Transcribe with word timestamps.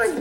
Hey, 0.00 0.14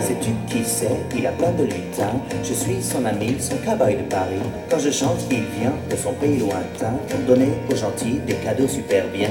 sais-tu 0.00 0.30
qui 0.46 0.64
c'est? 0.64 0.88
Il 1.16 1.26
a 1.26 1.32
plein 1.32 1.50
de 1.50 1.64
lutins. 1.64 2.12
Je 2.44 2.52
suis 2.52 2.80
son 2.80 3.04
ami, 3.04 3.36
son 3.40 3.56
cowboy 3.56 3.96
de 3.96 4.02
Paris. 4.02 4.36
Quand 4.70 4.78
je 4.78 4.90
chante, 4.92 5.18
il 5.28 5.42
vient 5.58 5.74
de 5.90 5.96
son 5.96 6.12
pays 6.12 6.38
lointain 6.38 6.94
donner 7.26 7.54
aux 7.68 7.74
gentils 7.74 8.20
des 8.26 8.34
cadeaux 8.34 8.68
super 8.68 9.08
bien. 9.08 9.30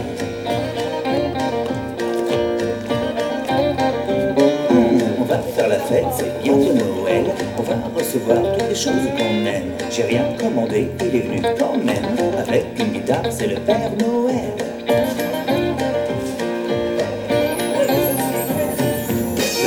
Recevoir 8.12 8.40
toutes 8.58 8.70
les 8.70 8.76
choses 8.76 9.08
qu'on 9.18 9.46
aime. 9.46 9.72
J'ai 9.90 10.04
rien 10.04 10.24
commandé, 10.40 10.90
il 11.00 11.16
est 11.16 11.20
venu 11.20 11.42
quand 11.58 11.78
même. 11.78 12.04
Avec 12.38 12.66
une 12.78 12.88
guitare, 12.88 13.24
c'est 13.30 13.48
le 13.48 13.56
Père 13.56 13.92
Noël. 14.00 14.52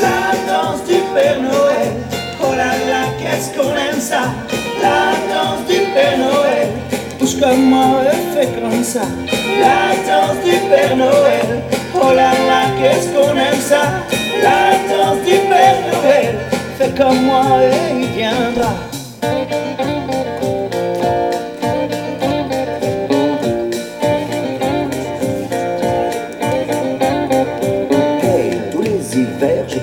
La 0.03 0.53
danse 0.53 0.85
du 0.87 0.97
Père 1.15 1.41
Noël, 1.41 1.93
oh 2.43 2.53
là 2.53 2.73
là, 2.91 3.07
qu'est-ce 3.19 3.57
qu'on 3.57 3.71
aime 3.71 4.01
ça. 4.01 4.23
La 4.83 5.15
danse 5.33 5.67
du 5.67 5.81
Père 5.95 6.19
Noël, 6.19 6.69
bouge 7.19 7.41
comme 7.41 7.65
moi 7.71 8.03
et 8.05 8.37
fais 8.37 8.49
comme 8.61 8.85
ça. 8.85 9.03
La 9.61 9.95
danse 10.07 10.45
du 10.45 10.57
Père 10.69 10.97
Noël, 10.97 11.63
oh 11.95 12.13
là 12.15 12.33
là, 12.33 12.67
qu'est-ce 12.79 13.09
qu'on 13.09 13.33
aime 13.37 13.61
ça. 13.61 14.03
La 14.43 14.77
danse 14.91 15.25
du 15.25 15.37
Père 15.49 15.79
Noël, 15.93 16.35
fais 16.79 16.91
comme 16.91 17.23
moi 17.23 17.61
et 17.63 18.01
il 18.01 18.15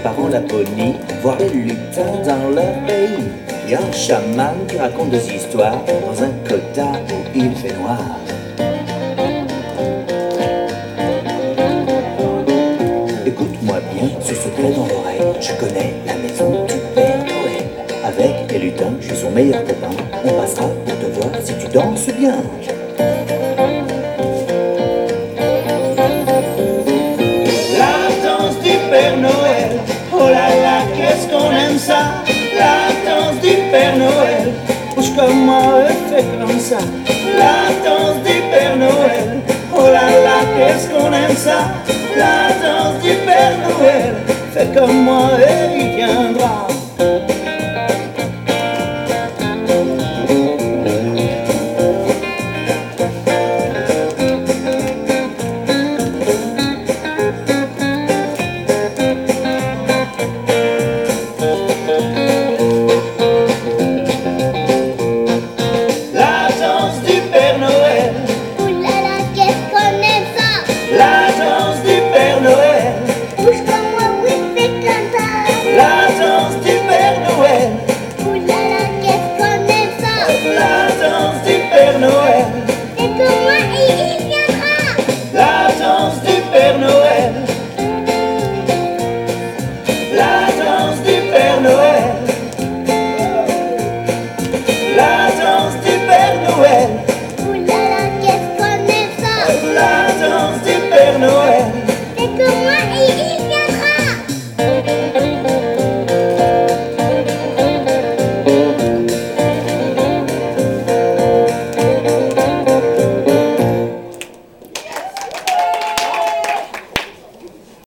pars 0.04 0.20
en 0.20 0.28
Laponie, 0.28 0.96
voir 1.22 1.38
les 1.38 1.50
lutins 1.50 2.22
dans 2.26 2.50
leur 2.50 2.74
pays. 2.88 3.30
Y 3.70 3.76
a 3.76 3.80
un 3.80 3.92
chaman 3.92 4.56
qui 4.68 4.78
raconte 4.78 5.12
des 5.12 5.34
histoires 5.34 5.78
dans 5.86 6.24
un 6.24 6.30
quota 6.48 6.92
où 7.10 7.38
il 7.38 7.56
fait 7.56 7.74
noir. 7.78 8.00
Écoute-moi 13.26 13.78
bien, 13.94 14.10
ce 14.22 14.34
secret 14.34 14.72
dans 14.76 14.88
l'oreille. 14.88 15.40
Je 15.40 15.54
connais 15.54 15.94
la 16.06 16.16
maison 16.16 16.66
du 16.66 16.76
Père 16.96 17.20
Noël. 17.20 17.66
Avec 18.04 18.52
les 18.52 18.60
lutins, 18.60 18.94
je 19.00 19.08
suis 19.08 19.18
son 19.18 19.32
meilleur 19.32 19.64
copain. 19.64 19.90
On 20.26 20.34
passera 20.34 20.68
pour 20.86 21.00
te 21.00 21.06
voir 21.20 21.32
si 21.44 21.54
tu 21.58 21.68
danses 21.68 22.08
bien. 22.18 22.38
Ça 36.62 36.78
La 37.38 37.70
danse 37.84 38.24
du 38.24 38.40
Père 38.52 38.78
Noël, 38.78 39.42
oh 39.76 39.84
là 39.84 40.10
là, 40.24 40.40
qu'est-ce 40.56 40.90
qu'on 40.90 41.12
aime 41.12 41.36
ça. 41.36 41.72
La 42.16 42.50
danse 42.62 43.02
du 43.02 43.14
Père 43.26 43.58
Noël, 43.68 44.16
fais 44.54 44.68
comme 44.78 45.04
moi 45.04 45.30
et 45.40 45.81